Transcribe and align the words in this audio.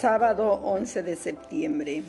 Sábado 0.00 0.52
11 0.62 1.02
de 1.02 1.16
septiembre. 1.16 2.02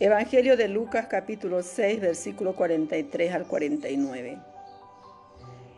Evangelio 0.00 0.56
de 0.56 0.66
Lucas 0.66 1.06
capítulo 1.06 1.62
6 1.62 2.00
versículo 2.00 2.56
43 2.56 3.32
al 3.32 3.46
49. 3.46 4.36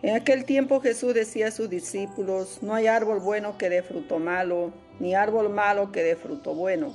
En 0.00 0.16
aquel 0.16 0.46
tiempo 0.46 0.80
Jesús 0.80 1.12
decía 1.12 1.48
a 1.48 1.50
sus 1.50 1.68
discípulos, 1.68 2.60
no 2.62 2.72
hay 2.74 2.87
árbol 2.87 3.21
bueno 3.21 3.58
que 3.58 3.68
dé 3.68 3.82
fruto 3.82 4.18
malo, 4.18 4.72
ni 4.99 5.15
árbol 5.15 5.51
malo 5.51 5.92
que 5.92 6.03
dé 6.03 6.17
fruto 6.17 6.54
bueno, 6.54 6.95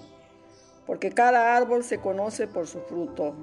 porque 0.87 1.11
cada 1.11 1.55
árbol 1.55 1.83
se 1.83 1.99
conoce 1.99 2.47
por 2.47 2.65
su 2.65 2.81
fruto. 2.81 3.35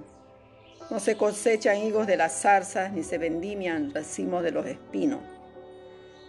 No 0.91 0.99
se 0.99 1.17
cosechan 1.17 1.79
higos 1.79 2.09
de 2.09 2.17
las 2.17 2.33
zarzas, 2.41 2.93
ni 2.93 3.05
se 3.05 3.19
vendimian 3.19 3.95
racimos 3.95 4.43
de 4.43 4.51
los 4.51 4.67
espinos. 4.67 5.21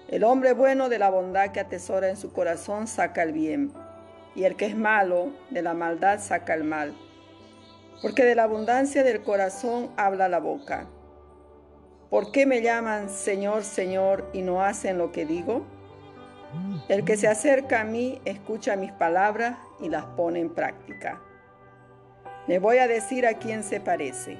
El 0.09 0.23
hombre 0.23 0.53
bueno 0.53 0.87
de 0.87 0.99
la 0.99 1.09
bondad 1.09 1.49
que 1.51 1.59
atesora 1.59 2.07
en 2.07 2.15
su 2.15 2.31
corazón 2.31 2.87
saca 2.87 3.23
el 3.23 3.33
bien, 3.33 3.73
y 4.35 4.45
el 4.45 4.55
que 4.55 4.67
es 4.67 4.75
malo 4.77 5.33
de 5.49 5.61
la 5.61 5.73
maldad 5.73 6.19
saca 6.21 6.53
el 6.53 6.63
mal, 6.63 6.93
porque 8.01 8.23
de 8.23 8.33
la 8.35 8.43
abundancia 8.43 9.03
del 9.03 9.21
corazón 9.21 9.91
habla 9.97 10.29
la 10.29 10.39
boca. 10.39 10.87
¿Por 12.09 12.31
qué 12.31 12.45
me 12.45 12.61
llaman 12.61 13.09
Señor, 13.09 13.63
Señor 13.65 14.29
y 14.31 14.43
no 14.43 14.63
hacen 14.63 14.97
lo 14.97 15.11
que 15.11 15.25
digo? 15.25 15.65
El 16.87 17.03
que 17.03 17.17
se 17.17 17.27
acerca 17.27 17.81
a 17.81 17.83
mí 17.83 18.21
escucha 18.23 18.77
mis 18.77 18.93
palabras 18.93 19.57
y 19.81 19.89
las 19.89 20.05
pone 20.05 20.39
en 20.39 20.55
práctica. 20.55 21.19
Le 22.47 22.59
voy 22.59 22.77
a 22.77 22.87
decir 22.87 23.27
a 23.27 23.33
quién 23.33 23.61
se 23.61 23.81
parece. 23.81 24.37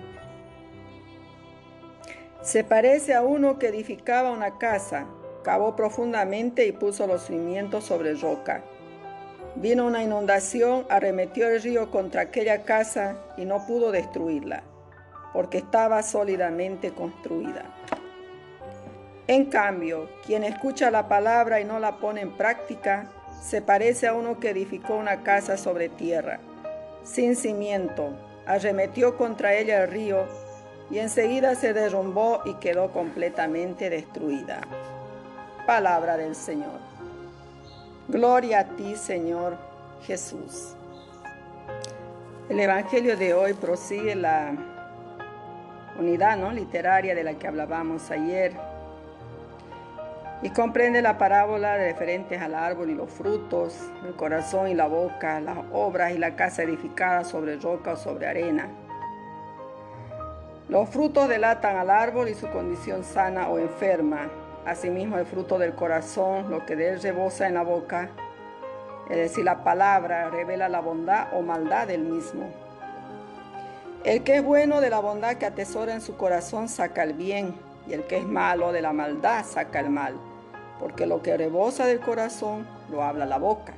Se 2.42 2.64
parece 2.64 3.14
a 3.14 3.22
uno 3.22 3.60
que 3.60 3.68
edificaba 3.68 4.32
una 4.32 4.58
casa 4.58 5.06
cavó 5.48 5.78
profundamente 5.78 6.66
y 6.68 6.74
puso 6.74 7.08
los 7.08 7.24
cimientos 7.28 7.86
sobre 7.86 8.16
roca. 8.16 8.60
Vino 9.56 9.88
una 9.88 10.04
inundación, 10.04 10.86
arremetió 10.90 11.48
el 11.48 11.62
río 11.62 11.90
contra 11.90 12.24
aquella 12.24 12.64
casa 12.64 13.16
y 13.38 13.46
no 13.46 13.66
pudo 13.66 13.94
destruirla, 13.94 14.64
porque 15.32 15.60
estaba 15.60 16.04
sólidamente 16.04 16.92
construida. 16.92 17.64
En 19.28 19.46
cambio, 19.46 20.10
quien 20.26 20.44
escucha 20.44 20.92
la 20.92 21.08
palabra 21.08 21.62
y 21.62 21.64
no 21.64 21.80
la 21.80 21.96
pone 22.00 22.20
en 22.20 22.36
práctica, 22.36 23.10
se 23.42 23.62
parece 23.62 24.06
a 24.08 24.14
uno 24.14 24.42
que 24.42 24.50
edificó 24.50 24.96
una 24.98 25.24
casa 25.24 25.56
sobre 25.56 25.88
tierra, 25.88 26.42
sin 27.06 27.38
cimiento, 27.38 28.10
arremetió 28.46 29.16
contra 29.16 29.54
ella 29.54 29.84
el 29.86 29.92
río 29.92 30.26
y 30.92 30.98
enseguida 31.00 31.56
se 31.56 31.72
derrumbó 31.72 32.42
y 32.44 32.56
quedó 32.56 32.92
completamente 32.92 33.90
destruida 33.90 34.60
palabra 35.68 36.16
del 36.18 36.34
Señor. 36.34 36.80
Gloria 38.08 38.62
a 38.62 38.64
ti, 38.64 38.96
Señor 38.96 39.58
Jesús. 40.02 40.74
El 42.48 42.58
Evangelio 42.62 43.18
de 43.18 43.34
hoy 43.34 43.54
prosigue 43.54 44.16
la 44.16 44.54
unidad 46.00 46.38
¿no? 46.38 46.54
literaria 46.54 47.14
de 47.14 47.22
la 47.22 47.34
que 47.34 47.48
hablábamos 47.50 48.10
ayer 48.12 48.54
y 50.42 50.50
comprende 50.52 51.02
la 51.02 51.18
parábola 51.18 51.76
referente 51.76 52.38
al 52.38 52.56
árbol 52.56 52.90
y 52.90 52.94
los 52.96 53.10
frutos, 53.10 53.76
el 54.06 54.16
corazón 54.16 54.70
y 54.70 54.74
la 54.74 54.88
boca, 54.88 55.42
las 55.42 55.58
obras 55.74 56.14
y 56.14 56.18
la 56.18 56.38
casa 56.38 56.64
edificada 56.64 57.26
sobre 57.26 57.58
roca 57.58 57.92
o 57.92 57.98
sobre 57.98 58.26
arena. 58.28 58.70
Los 60.70 60.88
frutos 60.88 61.28
delatan 61.28 61.76
al 61.76 61.90
árbol 61.90 62.30
y 62.30 62.36
su 62.36 62.48
condición 62.52 63.04
sana 63.04 63.50
o 63.50 63.60
enferma. 63.60 64.30
Asimismo, 64.68 65.18
el 65.18 65.26
fruto 65.26 65.58
del 65.58 65.76
corazón, 65.76 66.50
lo 66.50 66.66
que 66.66 66.76
de 66.76 66.90
él 66.90 67.02
rebosa 67.02 67.48
en 67.48 67.54
la 67.54 67.62
boca, 67.64 68.10
es 69.10 69.16
decir, 69.16 69.46
la 69.46 69.64
palabra 69.64 70.30
revela 70.30 70.68
la 70.68 70.82
bondad 70.82 71.28
o 71.34 71.42
maldad 71.42 71.88
del 71.88 72.02
mismo. 72.02 72.44
El 74.04 74.26
que 74.26 74.36
es 74.36 74.44
bueno 74.44 74.82
de 74.82 74.90
la 74.90 75.00
bondad 75.00 75.36
que 75.38 75.46
atesora 75.46 75.94
en 75.94 76.02
su 76.02 76.18
corazón 76.18 76.68
saca 76.68 77.04
el 77.04 77.14
bien, 77.14 77.56
y 77.88 77.94
el 77.94 78.04
que 78.08 78.18
es 78.18 78.26
malo 78.26 78.74
de 78.74 78.82
la 78.82 78.92
maldad 78.92 79.46
saca 79.46 79.80
el 79.80 79.90
mal, 79.90 80.16
porque 80.82 81.06
lo 81.06 81.22
que 81.24 81.38
rebosa 81.38 81.86
del 81.86 82.02
corazón 82.02 82.68
lo 82.92 83.04
habla 83.04 83.26
la 83.26 83.38
boca. 83.38 83.72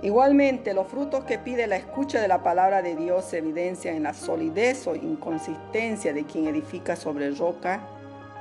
Igualmente, 0.00 0.72
los 0.72 0.86
frutos 0.86 1.24
que 1.24 1.38
pide 1.38 1.66
la 1.66 1.76
escucha 1.76 2.22
de 2.22 2.26
la 2.28 2.42
palabra 2.42 2.80
de 2.80 2.96
Dios 2.96 3.26
se 3.26 3.36
evidencian 3.36 3.96
en 3.96 4.04
la 4.04 4.14
solidez 4.14 4.86
o 4.86 4.94
inconsistencia 4.96 6.14
de 6.14 6.24
quien 6.24 6.46
edifica 6.46 6.96
sobre 6.96 7.30
roca 7.32 7.82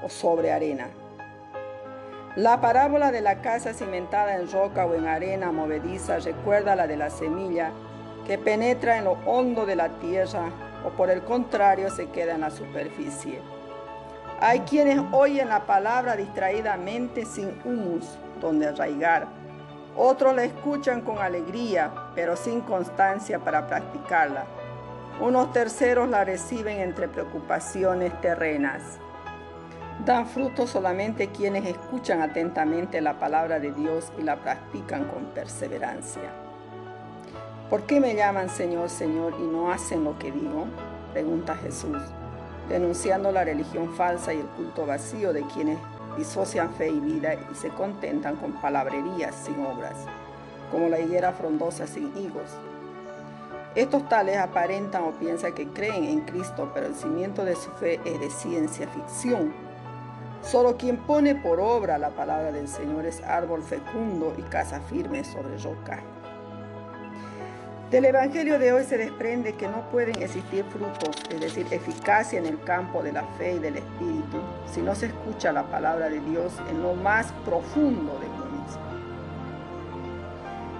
o 0.01 0.09
sobre 0.09 0.51
arena. 0.51 0.87
La 2.35 2.61
parábola 2.61 3.11
de 3.11 3.21
la 3.21 3.41
casa 3.41 3.73
cimentada 3.73 4.35
en 4.35 4.49
roca 4.51 4.85
o 4.85 4.93
en 4.95 5.07
arena 5.07 5.51
movediza 5.51 6.19
recuerda 6.19 6.75
la 6.75 6.87
de 6.87 6.97
la 6.97 7.09
semilla 7.09 7.71
que 8.25 8.37
penetra 8.37 8.97
en 8.97 9.05
lo 9.05 9.11
hondo 9.25 9.65
de 9.65 9.75
la 9.75 9.89
tierra 9.99 10.49
o 10.85 10.89
por 10.91 11.09
el 11.09 11.21
contrario 11.23 11.89
se 11.89 12.07
queda 12.09 12.35
en 12.35 12.41
la 12.41 12.49
superficie. 12.49 13.39
Hay 14.39 14.61
quienes 14.61 14.99
oyen 15.11 15.49
la 15.49 15.65
palabra 15.65 16.15
distraídamente 16.15 17.25
sin 17.25 17.59
humus 17.65 18.07
donde 18.39 18.67
arraigar. 18.67 19.27
Otros 19.95 20.33
la 20.33 20.45
escuchan 20.45 21.01
con 21.01 21.19
alegría, 21.19 21.91
pero 22.15 22.35
sin 22.37 22.61
constancia 22.61 23.39
para 23.39 23.67
practicarla. 23.67 24.45
Unos 25.19 25.51
terceros 25.51 26.09
la 26.09 26.23
reciben 26.23 26.79
entre 26.79 27.09
preocupaciones 27.09 28.19
terrenas. 28.21 28.81
Dan 30.05 30.25
fruto 30.25 30.65
solamente 30.65 31.27
quienes 31.27 31.63
escuchan 31.67 32.21
atentamente 32.23 33.01
la 33.01 33.19
palabra 33.19 33.59
de 33.59 33.71
Dios 33.71 34.11
y 34.17 34.23
la 34.23 34.37
practican 34.37 35.05
con 35.05 35.25
perseverancia. 35.25 36.31
¿Por 37.69 37.83
qué 37.83 37.99
me 37.99 38.15
llaman 38.15 38.49
Señor, 38.49 38.89
Señor 38.89 39.35
y 39.39 39.43
no 39.43 39.71
hacen 39.71 40.03
lo 40.03 40.17
que 40.17 40.31
digo? 40.31 40.65
Pregunta 41.13 41.55
Jesús, 41.55 42.01
denunciando 42.67 43.31
la 43.31 43.43
religión 43.43 43.93
falsa 43.93 44.33
y 44.33 44.39
el 44.39 44.47
culto 44.47 44.87
vacío 44.87 45.33
de 45.33 45.43
quienes 45.43 45.77
disocian 46.17 46.73
fe 46.73 46.89
y 46.89 46.99
vida 46.99 47.35
y 47.35 47.53
se 47.55 47.69
contentan 47.69 48.37
con 48.37 48.53
palabrerías 48.53 49.35
sin 49.35 49.63
obras, 49.63 49.95
como 50.71 50.89
la 50.89 50.99
higuera 50.99 51.31
frondosa 51.31 51.85
sin 51.85 52.07
higos. 52.17 52.49
Estos 53.75 54.09
tales 54.09 54.37
aparentan 54.37 55.03
o 55.03 55.11
piensan 55.11 55.53
que 55.53 55.67
creen 55.67 56.05
en 56.05 56.21
Cristo, 56.21 56.71
pero 56.73 56.87
el 56.87 56.95
cimiento 56.95 57.45
de 57.45 57.55
su 57.55 57.69
fe 57.73 58.01
es 58.03 58.19
de 58.19 58.29
ciencia 58.31 58.87
ficción 58.89 59.69
Solo 60.43 60.75
quien 60.75 60.97
pone 60.97 61.35
por 61.35 61.59
obra 61.59 61.97
la 61.99 62.09
palabra 62.09 62.51
del 62.51 62.67
Señor 62.67 63.05
es 63.05 63.21
árbol 63.23 63.61
fecundo 63.61 64.33
y 64.37 64.41
casa 64.41 64.79
firme 64.81 65.23
sobre 65.23 65.57
roca. 65.59 65.99
Del 67.91 68.05
Evangelio 68.05 68.57
de 68.57 68.73
hoy 68.73 68.83
se 68.85 68.97
desprende 68.97 69.53
que 69.53 69.67
no 69.67 69.87
pueden 69.91 70.19
existir 70.21 70.63
frutos, 70.65 71.15
es 71.29 71.41
decir, 71.41 71.67
eficacia 71.71 72.39
en 72.39 72.45
el 72.45 72.59
campo 72.63 73.03
de 73.03 73.11
la 73.11 73.23
fe 73.37 73.53
y 73.53 73.59
del 73.59 73.77
Espíritu, 73.77 74.37
si 74.65 74.81
no 74.81 74.95
se 74.95 75.07
escucha 75.07 75.51
la 75.51 75.63
palabra 75.69 76.09
de 76.09 76.21
Dios 76.21 76.53
en 76.69 76.81
lo 76.81 76.95
más 76.95 77.27
profundo 77.45 78.13
de 78.17 78.27
uno 78.27 78.45
mismo. 78.45 78.81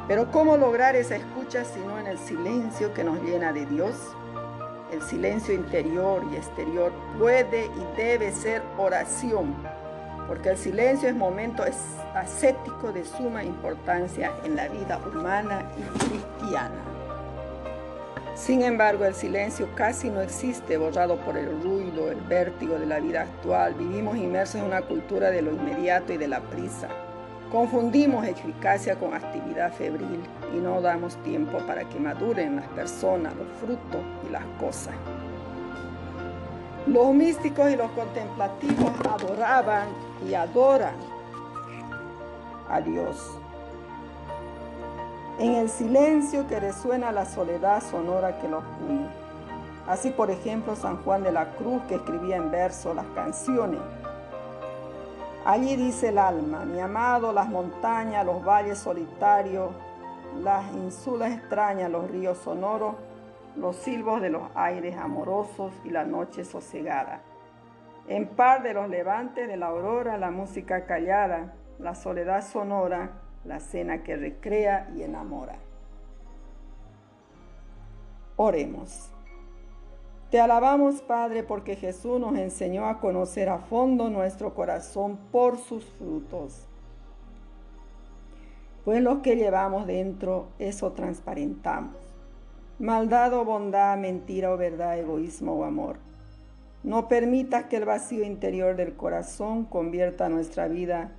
Pero 0.08 0.32
¿cómo 0.32 0.58
lograr 0.58 0.96
esa 0.96 1.18
escucha 1.18 1.66
si 1.66 1.80
no 1.82 2.00
en 2.00 2.08
el 2.08 2.18
silencio 2.18 2.94
que 2.94 3.04
nos 3.04 3.22
llena 3.22 3.52
de 3.54 3.66
Dios? 3.66 3.96
El 4.92 5.02
silencio 5.02 5.54
interior 5.54 6.22
y 6.34 6.36
exterior 6.36 6.92
puede 7.18 7.66
y 7.68 7.88
debe 7.96 8.30
ser 8.34 8.62
oración, 8.78 9.56
porque 10.28 10.50
el 10.50 10.58
silencio 10.58 11.08
es 11.08 11.16
momento 11.16 11.64
ascético 12.14 12.92
de 12.92 13.06
suma 13.06 13.42
importancia 13.42 14.32
en 14.44 14.58
la 14.58 14.68
vida 14.68 14.98
humana 15.08 15.64
y 15.78 15.82
cristiana. 15.98 16.82
Sin 18.36 18.64
embargo, 18.64 19.06
el 19.06 19.14
silencio 19.14 19.70
casi 19.76 20.10
no 20.10 20.20
existe, 20.20 20.76
borrado 20.76 21.16
por 21.22 21.38
el 21.38 21.62
ruido, 21.64 22.12
el 22.12 22.20
vértigo 22.22 22.78
de 22.78 22.86
la 22.86 23.00
vida 23.00 23.22
actual. 23.22 23.76
Vivimos 23.76 24.18
inmersos 24.18 24.56
en 24.56 24.64
una 24.64 24.82
cultura 24.82 25.32
de 25.32 25.42
lo 25.42 25.52
inmediato 25.52 26.12
y 26.12 26.18
de 26.18 26.28
la 26.28 26.42
prisa. 26.42 26.90
Confundimos 27.52 28.26
eficacia 28.26 28.98
con 28.98 29.14
actividad 29.14 29.74
febril 29.74 30.24
y 30.56 30.58
no 30.60 30.80
damos 30.82 31.18
tiempo 31.18 31.58
para 31.68 31.84
que 31.84 32.00
maduren 32.00 32.56
las 32.56 32.68
personas, 32.70 33.36
los 33.36 33.50
frutos 33.60 34.00
y 34.26 34.32
las 34.32 34.46
cosas. 34.58 34.94
Los 36.88 37.14
místicos 37.14 37.70
y 37.70 37.76
los 37.76 37.92
contemplativos 37.92 38.92
adoraban 39.06 39.90
y 40.26 40.34
adoran 40.34 40.96
a 42.70 42.80
Dios. 42.80 43.32
En 45.38 45.56
el 45.56 45.70
silencio 45.70 46.48
que 46.48 46.58
resuena 46.58 47.12
la 47.12 47.26
soledad 47.26 47.84
sonora 47.84 48.40
que 48.40 48.48
los 48.48 48.64
une. 48.88 49.10
Así, 49.90 50.12
por 50.12 50.32
ejemplo, 50.32 50.74
San 50.78 51.04
Juan 51.04 51.24
de 51.24 51.34
la 51.34 51.52
Cruz, 51.56 51.82
que 51.90 51.96
escribía 51.96 52.38
en 52.38 52.50
verso 52.50 52.94
las 52.94 53.08
canciones 53.14 53.80
Allí 55.44 55.76
dice 55.76 56.10
el 56.10 56.20
alma, 56.20 56.66
mi 56.66 56.80
amado, 56.80 57.34
las 57.34 57.50
montañas, 57.50 58.24
los 58.24 58.46
valles 58.46 58.78
solitarios, 58.78 59.72
las 60.44 60.72
insulas 60.76 61.32
extrañas, 61.34 61.90
los 61.90 62.12
ríos 62.12 62.38
sonoros, 62.38 62.94
los 63.56 63.76
silbos 63.78 64.22
de 64.22 64.30
los 64.30 64.44
aires 64.54 64.96
amorosos 64.98 65.74
y 65.84 65.90
la 65.90 66.04
noche 66.04 66.46
sosegada. 66.46 67.22
En 68.08 68.28
par 68.28 68.62
de 68.62 68.74
los 68.76 68.88
levantes 68.88 69.48
de 69.48 69.58
la 69.58 69.68
aurora, 69.70 70.16
la 70.18 70.30
música 70.30 70.86
callada, 70.86 71.56
la 71.80 71.96
soledad 71.96 72.44
sonora, 72.44 73.10
la 73.44 73.60
cena 73.60 74.04
que 74.04 74.18
recrea 74.18 74.92
y 74.96 75.02
enamora. 75.02 75.56
Oremos. 78.36 79.12
Te 80.32 80.40
alabamos, 80.40 81.02
Padre, 81.02 81.44
porque 81.44 81.76
Jesús 81.76 82.18
nos 82.18 82.38
enseñó 82.38 82.86
a 82.88 83.02
conocer 83.02 83.50
a 83.50 83.58
fondo 83.60 84.10
nuestro 84.10 84.54
corazón 84.56 85.18
por 85.30 85.58
sus 85.58 85.84
frutos. 85.84 86.70
Pues 88.86 89.02
lo 89.02 89.22
que 89.22 89.36
llevamos 89.36 89.86
dentro, 89.88 90.48
eso 90.58 90.94
transparentamos. 90.94 91.98
Maldad 92.80 93.34
o 93.34 93.44
bondad, 93.44 93.98
mentira 93.98 94.54
o 94.54 94.58
verdad, 94.58 94.98
egoísmo 94.98 95.52
o 95.54 95.66
amor. 95.66 95.98
No 96.84 97.10
permitas 97.10 97.66
que 97.66 97.76
el 97.76 97.84
vacío 97.84 98.24
interior 98.24 98.78
del 98.78 98.96
corazón 98.96 99.66
convierta 99.66 100.30
nuestra 100.30 100.70
vida 100.70 101.12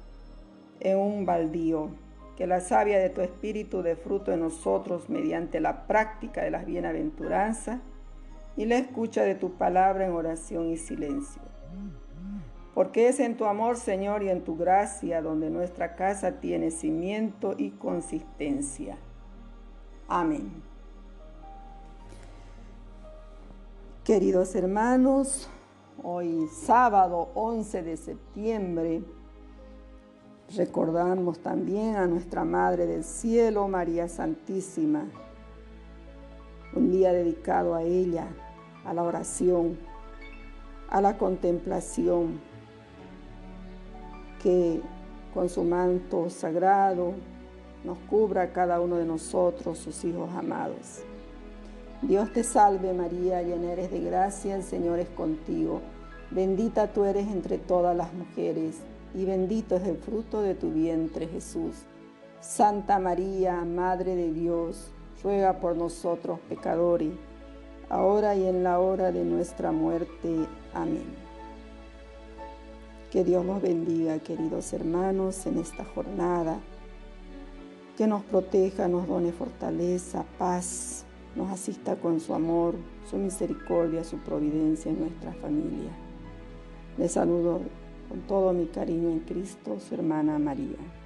en 0.80 0.96
un 0.96 1.26
baldío. 1.26 1.90
Que 2.34 2.46
la 2.46 2.62
savia 2.62 2.98
de 2.98 3.10
tu 3.10 3.20
espíritu 3.20 3.82
dé 3.82 3.94
fruto 3.94 4.32
en 4.32 4.40
nosotros 4.40 5.10
mediante 5.10 5.60
la 5.60 5.86
práctica 5.86 6.42
de 6.42 6.50
las 6.50 6.64
bienaventuranzas 6.64 7.78
y 8.56 8.66
la 8.66 8.76
escucha 8.76 9.22
de 9.22 9.34
tu 9.34 9.52
palabra 9.52 10.06
en 10.06 10.12
oración 10.12 10.66
y 10.68 10.76
silencio. 10.76 11.42
Porque 12.74 13.08
es 13.08 13.20
en 13.20 13.36
tu 13.36 13.44
amor, 13.44 13.76
Señor, 13.76 14.22
y 14.22 14.30
en 14.30 14.44
tu 14.44 14.56
gracia 14.56 15.20
donde 15.20 15.50
nuestra 15.50 15.94
casa 15.94 16.40
tiene 16.40 16.70
cimiento 16.70 17.54
y 17.56 17.70
consistencia. 17.72 18.96
Amén. 20.08 20.52
Queridos 24.04 24.54
hermanos, 24.56 25.50
hoy 26.02 26.48
sábado 26.48 27.30
11 27.34 27.82
de 27.82 27.96
septiembre 27.96 29.04
recordamos 30.56 31.38
también 31.40 31.94
a 31.96 32.06
nuestra 32.06 32.44
Madre 32.44 32.86
del 32.86 33.04
Cielo, 33.04 33.68
María 33.68 34.08
Santísima, 34.08 35.06
un 36.74 36.90
día 36.90 37.12
dedicado 37.12 37.74
a 37.74 37.82
ella 37.84 38.26
a 38.84 38.92
la 38.94 39.02
oración, 39.02 39.76
a 40.88 41.00
la 41.00 41.16
contemplación, 41.18 42.40
que 44.42 44.80
con 45.34 45.48
su 45.48 45.62
manto 45.62 46.28
sagrado 46.28 47.12
nos 47.84 47.98
cubra 48.10 48.52
cada 48.52 48.80
uno 48.80 48.96
de 48.96 49.04
nosotros, 49.06 49.78
sus 49.78 50.04
hijos 50.04 50.30
amados. 50.34 51.00
Dios 52.02 52.32
te 52.32 52.42
salve 52.42 52.92
María, 52.92 53.42
llena 53.42 53.72
eres 53.72 53.90
de 53.92 54.00
gracia, 54.00 54.56
el 54.56 54.64
Señor 54.64 54.98
es 54.98 55.08
contigo. 55.10 55.80
Bendita 56.30 56.92
tú 56.92 57.04
eres 57.04 57.28
entre 57.28 57.58
todas 57.58 57.96
las 57.96 58.12
mujeres, 58.14 58.78
y 59.14 59.24
bendito 59.24 59.76
es 59.76 59.84
el 59.86 59.96
fruto 59.96 60.42
de 60.42 60.54
tu 60.54 60.70
vientre 60.70 61.28
Jesús. 61.28 61.76
Santa 62.40 62.98
María, 62.98 63.64
Madre 63.64 64.16
de 64.16 64.32
Dios, 64.32 64.90
ruega 65.22 65.60
por 65.60 65.76
nosotros 65.76 66.40
pecadores 66.48 67.12
ahora 67.92 68.34
y 68.34 68.46
en 68.48 68.64
la 68.64 68.80
hora 68.80 69.12
de 69.12 69.22
nuestra 69.22 69.70
muerte. 69.70 70.46
Amén. 70.72 71.14
Que 73.10 73.22
Dios 73.22 73.44
los 73.44 73.60
bendiga, 73.60 74.18
queridos 74.18 74.72
hermanos, 74.72 75.44
en 75.46 75.58
esta 75.58 75.84
jornada. 75.84 76.58
Que 77.98 78.06
nos 78.06 78.22
proteja, 78.24 78.88
nos 78.88 79.06
done 79.06 79.30
fortaleza, 79.32 80.24
paz, 80.38 81.04
nos 81.36 81.50
asista 81.50 81.96
con 81.96 82.18
su 82.18 82.32
amor, 82.34 82.74
su 83.10 83.18
misericordia, 83.18 84.02
su 84.02 84.16
providencia 84.20 84.90
en 84.90 85.00
nuestra 85.00 85.34
familia. 85.34 85.90
Les 86.96 87.12
saludo 87.12 87.60
con 88.08 88.20
todo 88.20 88.54
mi 88.54 88.66
cariño 88.68 89.10
en 89.10 89.20
Cristo, 89.20 89.76
su 89.78 89.94
hermana 89.94 90.38
María. 90.38 91.01